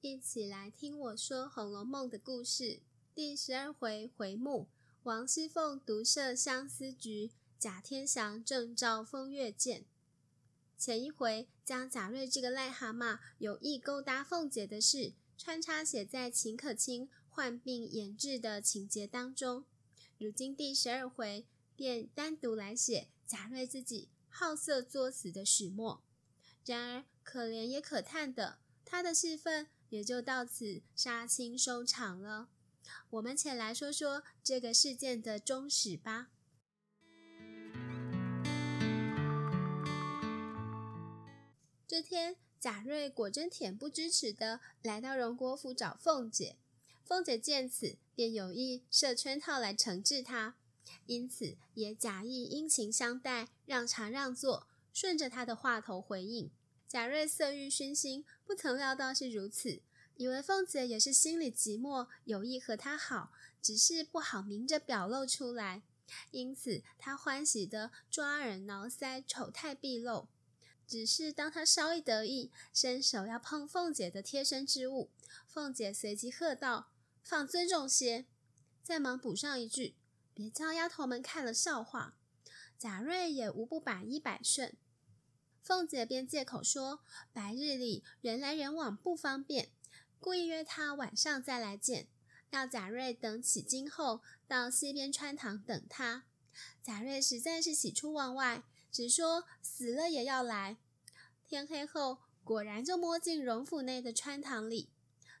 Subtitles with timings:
[0.00, 2.80] 一起来听我说《红楼梦》的故事。
[3.16, 4.68] 第十二回回目：
[5.02, 9.84] 王熙凤独设相思局，贾天祥正照风月鉴。
[10.78, 19.64] 前一回将贾瑞这个癞蛤蟆有意勾搭凤姐的事穿插写在秦可卿患病研治的情节当中，
[20.18, 21.44] 如今第十二回
[21.74, 26.04] 便单独来写贾瑞自己好色作死的始末。
[26.64, 32.48] 然而可怜也可叹的，他的戏份也就到此杀青收场了。
[33.10, 36.28] 我们且来说说这个事件的终始吧。
[41.86, 46.56] 这天，贾瑞果真恬不知耻的来到荣国府找凤姐。
[47.02, 50.56] 凤姐见此，便有意设圈套来惩治他，
[51.06, 56.50] 因此也假意殷勤相待，让茶让座，顺着他的话头回应。
[56.88, 59.82] 贾瑞色欲熏心，不曾料到是如此，
[60.16, 63.30] 以为凤姐也是心里寂寞，有意和他好，
[63.60, 65.82] 只是不好明着表露出来，
[66.30, 70.28] 因此他欢喜地抓耳挠腮，丑态毕露。
[70.86, 75.10] 只是当他稍一得意，伸手要碰凤姐的贴身之物，
[75.46, 76.88] 凤姐随即喝道。
[77.22, 78.24] 放尊重些，
[78.82, 79.94] 再忙补上一句
[80.32, 82.16] ：“别叫丫头们看了笑话。”
[82.78, 84.74] 贾瑞也无不百依百顺。
[85.68, 89.68] 凤姐便借口说：“白日里人来人往不方便，
[90.18, 92.08] 故意约他晚上再来见，
[92.48, 96.24] 要贾瑞等起经后到西边穿堂等他。”
[96.82, 100.78] 贾瑞实在是喜出望外，只说死了也要来。
[101.46, 104.88] 天黑后，果然就摸进荣府内的穿堂里。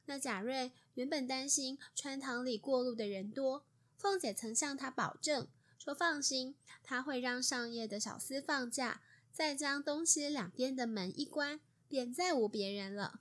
[0.04, 3.64] 那贾瑞原本担心穿堂里过路的人多，
[3.96, 9.00] 凤姐曾向他保证说：“放心，他会让上夜的小厮放假，
[9.38, 13.20] 再将东西两边的门一关，便再无别人了。”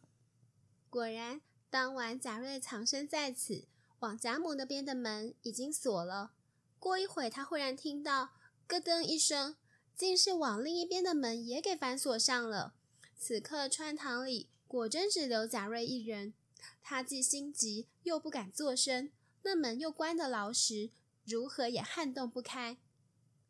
[0.90, 3.68] 果然，当晚贾瑞藏身在此，
[4.00, 6.32] 往贾母那边的门已经锁了。
[6.80, 8.32] 过一会，他忽然听到
[8.66, 9.56] 咯噔一声，
[9.96, 12.74] 竟是往另一边的门也给反锁上了。
[13.16, 16.34] 此刻穿堂里果真只留贾瑞一人。
[16.82, 19.12] 他既心急，又不敢作声，
[19.44, 20.90] 那门又关得牢实，
[21.24, 22.80] 如何也撼动不开。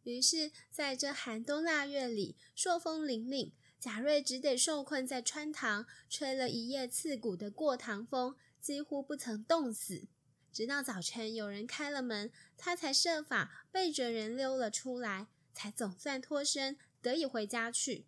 [0.08, 10.08] 于是，在这寒冬腊月里，朔风凛凛，贾瑞只得受困在穿堂，吹了一夜刺骨的过堂风，几乎不曾冻死。
[10.54, 18.06] 直到早晨有人开了门，他才设法背着人溜了出来，才总算脱身，得以回家去。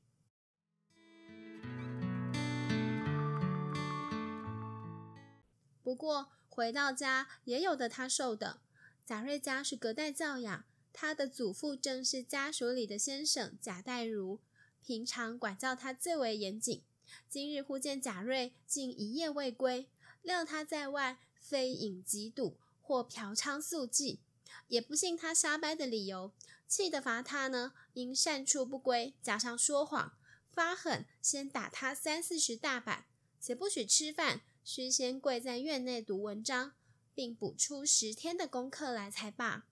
[5.84, 8.62] 不过回到家也有的他受的。
[9.06, 14.40] 贾瑞家是隔代教养，他的祖父正是家属里的先生贾代儒，
[14.82, 16.84] 平常管教他最为严谨。
[17.28, 19.88] 今日忽见贾瑞竟一夜未归，
[20.22, 24.20] 料他在外非饮即赌或嫖娼宿妓，
[24.68, 26.34] 也不信他瞎掰的理由，
[26.68, 30.14] 气得罚他呢，因擅处不归，加上说谎，
[30.52, 33.06] 发狠先打他三四十大板，
[33.40, 34.42] 且不许吃饭。
[34.62, 36.74] 须先跪在院内读文章，
[37.16, 39.66] 并补出十天的功课来才罢。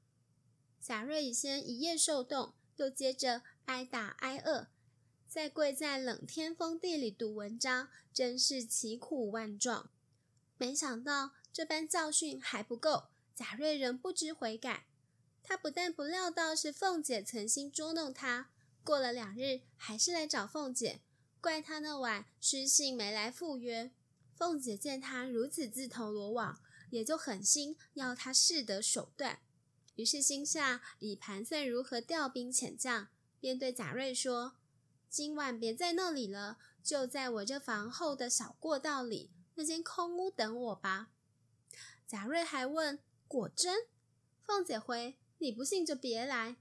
[0.81, 4.67] 贾瑞先一夜受冻，又接着挨打挨饿，
[5.27, 9.89] 再跪在冷天风地里读文章，真是奇苦万状。
[10.57, 14.85] 没想到这般教训还不够，贾瑞仍不知悔改。
[15.43, 18.49] 他不但不料到是凤姐存心捉弄他，
[18.83, 21.01] 过了两日还是来找凤姐，
[21.39, 23.91] 怪他那晚失信没来赴约。
[24.35, 29.39] 凤姐见他如此自投罗网，也就狠心要他适得手段。
[29.97, 33.09] 于是心下已盘算如何调兵遣将，
[33.39, 34.55] 便对贾瑞说
[35.09, 41.09] ：“今晚别在那里了，就在我这房后的小过道里那间空屋等我吧。”
[42.07, 43.88] 贾瑞还问：“果真？”
[44.45, 46.57] 凤姐回：“你不信就别来。”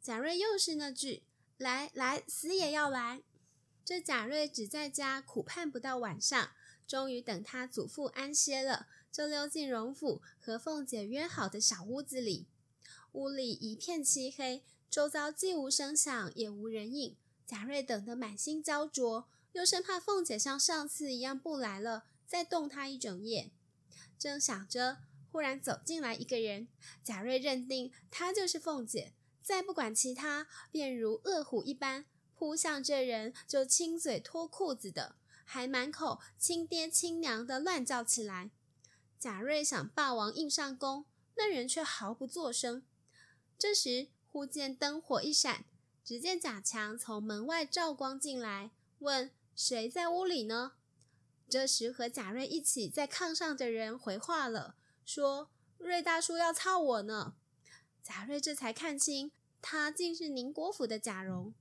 [0.00, 1.24] 贾瑞又是那句
[1.58, 3.22] ：“来来，死也要来。”
[3.84, 6.50] 这贾瑞只在家苦盼不到晚上。
[6.86, 12.46] 终于等他祖父安歇了，就溜进荣府和凤姐约好的小屋子里。
[13.18, 17.16] 屋里一片漆黑，周遭既无声响，也无人影。
[17.44, 23.50] 贾瑞等得满心焦灼，又生怕凤姐像上次一样不来了，再冻他一整夜。
[24.16, 24.98] 正想着，
[25.32, 26.68] 忽然走进来一个人，
[27.02, 29.12] 贾瑞认定他就是凤姐，
[29.42, 32.04] 再不管其他，便如饿虎一般
[32.36, 35.16] 扑向这人，就亲嘴脱裤子的。
[35.44, 38.52] 还满口亲爹亲娘的乱叫起来。
[39.18, 41.04] 贾瑞想霸王硬上弓，
[41.36, 42.84] 那人却毫不作声。
[43.58, 45.64] 这时忽见灯火一闪，
[46.04, 48.70] 只见贾强从门外照光进来，
[49.00, 50.74] 问：“谁在屋里呢？”
[51.50, 57.34] 这时和贾瑞一起在炕上的人回话了，说：“瑞大叔要操我呢。”
[58.04, 61.52] 贾瑞这才看清，他竟是宁国府的贾蓉。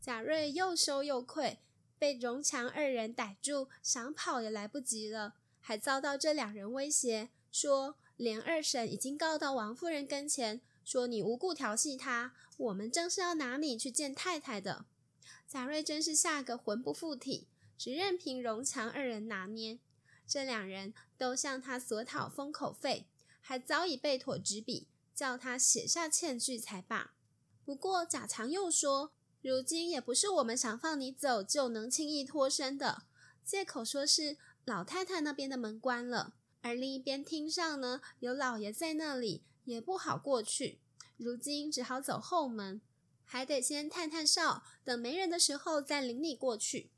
[0.00, 1.60] 贾瑞又羞又愧，
[1.96, 5.34] 被荣强二人逮住，想跑也来不及了，
[5.68, 10.62] 还遭到这两人威胁，说连二婶已经告到王夫人跟前。
[10.82, 14.86] 说你无故调戏她，我们正是要拿你去见太太的。
[15.46, 19.78] 贾瑞真是吓个魂不附体，只任凭荣强二人拿捏。
[20.26, 23.06] 这两人都向他索讨封口费，
[23.42, 27.12] 还早已备妥纸笔，叫他写下欠据才罢。
[27.66, 29.12] 不过贾强又说，
[29.42, 33.02] 如今也不是我们想放你走就能轻易脱身的，
[33.44, 34.38] 借口说是
[34.68, 39.42] 老太太那边的门关了，而另一边厅上呢，有老爷在那里。
[39.64, 40.80] 也不好过去，
[41.18, 42.80] 如今只好走后门，
[43.24, 46.90] 还得先探探哨，等没人的时候再领你过去。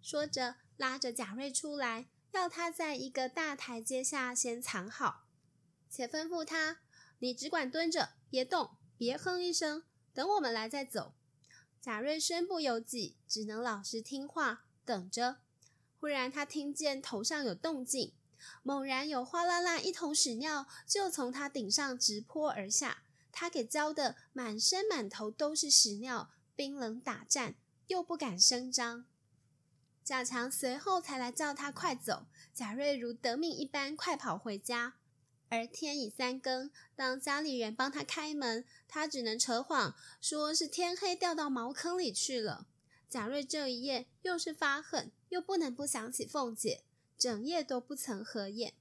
[0.00, 5.26] 说着，拉着贾瑞出来，要他在一个大台阶下先藏好，
[5.90, 6.80] 且吩咐他
[7.20, 9.84] ：“你只管蹲着，别动，别哼一声，
[10.14, 11.14] 等我们来再走。”
[11.80, 15.36] 贾瑞身不由己，只能老实听话，等着。
[16.06, 18.12] 忽然，他听见头上有动静。
[18.62, 27.56] 猛然有哗啦啦一桶屎尿就从他顶上直泼而下，他给浇得满身满头都是屎尿，冰冷打颤，
[27.88, 29.04] 又不敢声张。
[30.04, 34.94] 贾强随后才来叫他快走，贾瑞如得命一般快跑回家。
[35.48, 42.68] 而天已三更，当家里人帮他开门，他只能扯谎说是天黑掉到茅坑里去了。
[43.08, 46.82] 贾瑞这一夜又是发恨，又不能不想起凤姐。
[47.16, 48.74] 整夜都不曾合眼。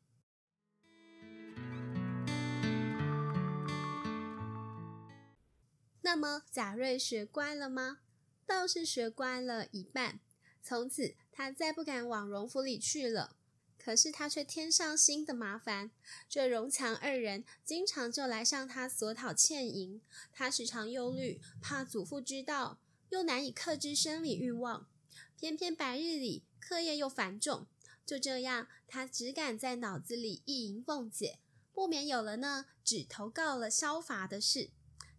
[6.02, 8.00] 那么贾瑞学乖了吗？
[8.46, 10.20] 倒是学乖了一半。
[10.62, 13.38] 从此他再不敢往荣府里去了。
[13.78, 15.92] 可是他却添上新的麻烦。
[16.28, 20.02] 这荣强二人经常就来向他索讨欠银，
[20.34, 22.80] 他时常忧虑，怕祖父知道，
[23.16, 24.90] 又难以克制生理欲望。
[25.38, 27.66] 偏偏白日里课业又繁重。
[28.06, 31.40] 就这样，他只敢在脑子里意淫凤姐，
[31.74, 34.70] 不免有了呢只投告了萧罚的事，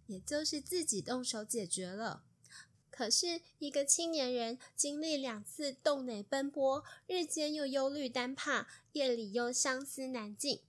[0.07, 2.23] 也就是自己动手解决了。
[2.91, 10.61] 可是，一个青年人经历两次洞内奔波，日间又忧虑单怕，夜里又相思难尽，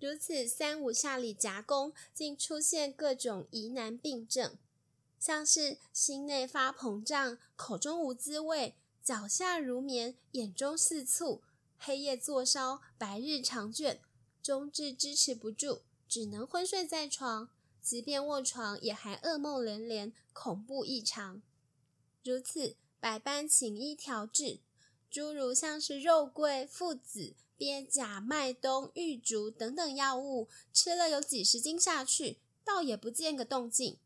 [0.00, 4.56] 如此三五下里夹攻，竟出现各种疑难病症，
[5.18, 11.42] 像是心内发膨胀，口中无滋味，脚下如绵，眼中似醋。
[11.78, 14.00] 黑夜坐烧，白日长卷，
[14.42, 17.50] 终至支持不住，只能昏睡在床。
[17.80, 21.40] 即便卧床，也还噩梦连连，恐怖异常。
[22.24, 24.58] 如此百般请医调治，
[25.08, 33.98] 诸如像是肉桂、附子、鳖甲、麦冬、玉竹等等药物，吃了有几十斤下去，倒也不见个动静。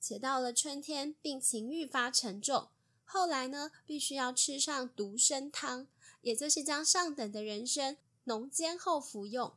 [0.00, 2.68] 且到了春天，病情愈发沉重。
[3.04, 5.86] 后来呢，必须要吃上独参汤。
[6.20, 9.54] 也就是将上等的人参浓煎后服用，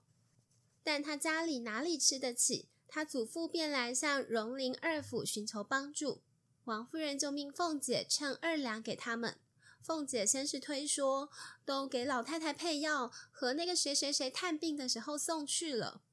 [0.84, 2.68] 但他家里哪里吃得起？
[2.88, 6.22] 他祖父便来向荣宁二府寻求帮助。
[6.66, 9.38] 王夫人就命凤姐称二两给他们。
[9.82, 11.32] 凤姐先是推说，
[11.66, 16.04] 都给老太太配药和那个谁谁谁探病的时候送去了。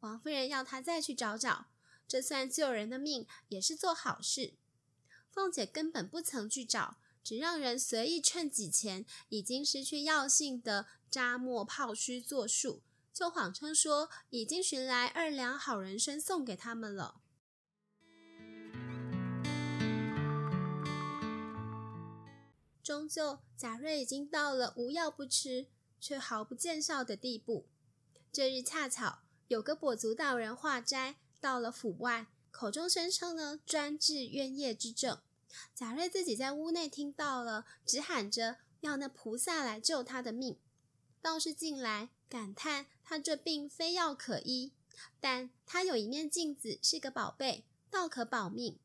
[0.00, 1.66] 王夫人要她再去找找，
[2.10, 4.54] 这算救人的命，也是做好事。
[5.30, 6.96] 凤姐根本不曾去找。
[7.22, 17.20] 只让人随意趁几钱，已经失去药性的扎末泡须作数，就谎称说已经寻来二两好人参送给他们了。
[22.82, 25.68] 终究，贾瑞已经到了无药不吃，
[26.00, 27.68] 却毫不见效的地步。
[28.32, 35.18] 这日恰巧有个跛足道人化斋到了府外，口中声称呢专治冤业之症。
[35.74, 40.56] 贾瑞自己在屋内听到了，只喊着要那菩萨来救他的命。
[41.20, 44.72] 道士进来，感叹他这病非药可医，
[45.20, 48.78] 但他有一面镜子是个宝贝，倒可保命。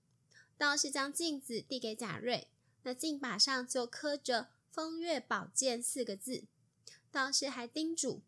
[0.57, 2.47] 道士将镜子递给贾瑞，
[2.83, 6.45] 那镜把上就刻着“风月宝鉴”四个字。
[7.11, 8.21] 道士还叮嘱：“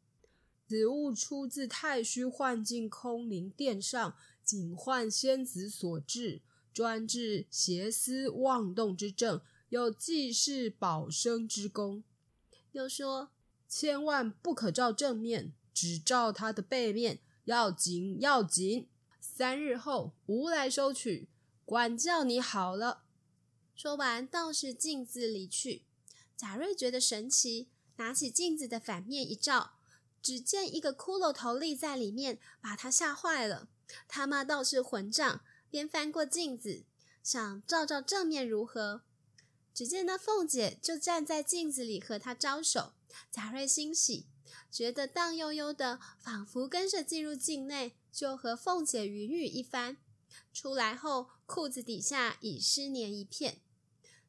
[0.67, 6.41] 此物出自太虚幻境空灵殿上警幻仙子所制。”
[6.74, 12.03] 专治邪思妄动之症，有济世保生之功。
[12.74, 13.31] 又说，
[13.67, 18.88] 千万不可照正面，只照他的背面，要紧要紧。
[19.19, 21.27] 三日后，吾来收取，
[21.65, 23.05] 管教你好了。
[23.75, 25.81] 说完，道士径自离去。
[26.36, 29.76] 贾瑞觉得神奇，拿起镜子的反面一照，
[30.27, 33.69] 只见一个骷髅头立在里面，把他吓坏了。
[34.10, 36.84] 他骂道是混账，便翻过镜子，
[37.24, 39.03] 想照照正面如何。
[39.74, 42.91] 只见那凤姐就站在镜子里和他招手。
[43.31, 44.27] 贾瑞欣喜，
[44.69, 49.96] 觉得荡悠悠的，仿佛跟着进入镜内，就和凤姐云雨一番。
[50.53, 53.62] 出来后，裤子底下已湿黏一片。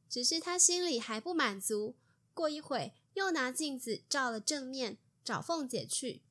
[0.08, 1.96] 只是他心里还不满足，
[2.32, 4.96] 过一会又拿镜子照了正面，
[5.28, 6.22] 找凤姐去。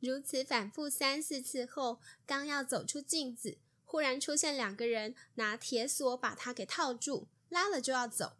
[0.00, 3.56] 如此反复三四次后，刚要走出镜子，
[3.86, 8.36] 忽然出现两个人，拿铁锁把他给套住，拉了就要走。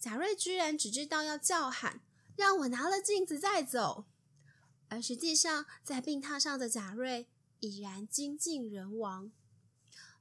[0.00, 2.00] 贾瑞居然只知道要叫喊，
[2.34, 4.06] 让我拿了镜子再走，
[4.88, 7.26] 而实际上在病榻上的贾瑞
[7.60, 9.30] 已然精尽人亡。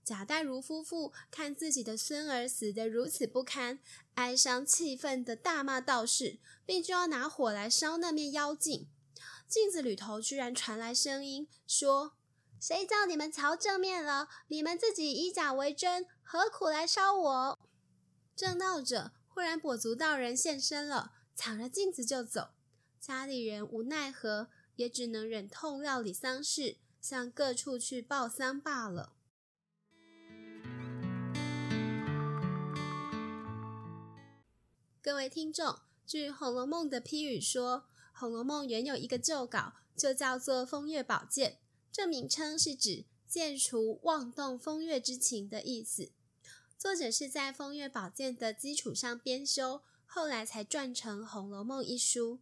[0.04, 3.80] 贾代儒夫妇看自己的孙儿死得如此不堪，
[4.16, 8.90] 哀伤气愤地大骂道士，并就要拿火来烧那面妖镜。
[9.48, 12.14] 镜子里头居然传来声音，说
[12.60, 14.28] ：“谁叫你们瞧正面了？
[14.48, 17.60] 你们自己以假为真，何苦来烧我？”
[18.36, 22.50] 正闹着，忽然跛足道人现身了，抢了镜子就走。
[23.00, 29.14] 家里人无奈何，也只能忍痛料理丧事，向各处去报丧罢了。
[35.02, 37.78] 各位听众，据《红楼梦》的批语说，
[38.18, 41.52] 《红楼梦》原有一个旧稿，就叫做《风月宝鉴》，
[41.92, 46.12] 这名称是指剑除妄动风月之情的意思。
[46.78, 52.40] 作者是在《风月宝鉴》的基础上编修，后来才撰成《红楼梦》一书。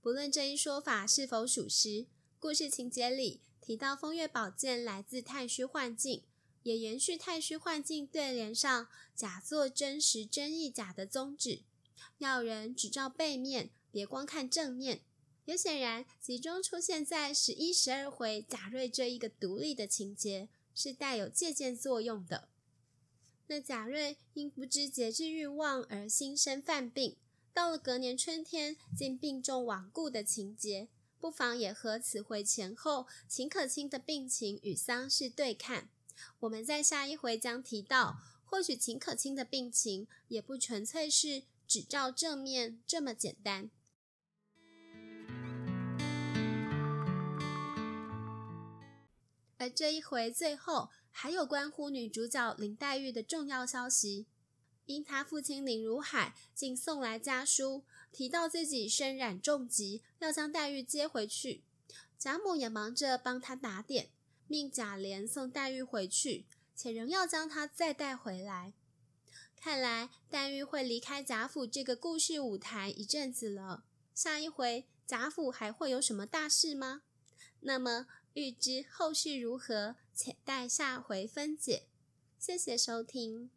[0.00, 2.06] 不论这一说法是否属实，
[2.38, 6.22] 故事情节里提到风月宝鉴来自太虚幻境，
[6.62, 8.86] 也延续太虚幻境对联上
[9.16, 11.62] 假作真实，真亦假的宗旨。
[12.18, 15.00] 要人只照背面，别光看正面。
[15.46, 22.48] 也显然，集中出现在十一、十二回贾瑞这一个独立的情节，是带有借鉴作用的。
[23.48, 27.16] 那贾瑞因不知节制欲望而心生犯病，
[27.52, 35.90] 到了隔年春天竟病重罔顾的情节，不妨也和此回前后秦可卿的病情与丧事对看。
[36.40, 41.42] 我们在下一回将提到，或许秦可卿的病情也不纯粹是。
[41.66, 43.70] 只照正面这么简单，
[49.60, 54.24] 而这一回最后还有关乎女主角林黛玉的重要消息，
[54.86, 61.62] 因她父亲林如海竟送来家书，提到自己身染重疾，要将黛玉接回去。
[62.18, 64.08] 贾母也忙着帮她打点，
[64.46, 68.72] 命贾琏送黛玉回去，且仍要将她再带回来。
[69.54, 73.84] 看来黛玉会离开贾府这个故事舞台一阵子了。
[74.14, 77.02] 下一回贾府还会有什么大事吗？
[77.62, 81.84] 那么欲知后续如何，且待下回分解。
[82.38, 83.50] 谢谢收听。